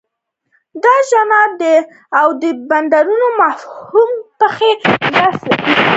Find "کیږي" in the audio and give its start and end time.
5.61-5.83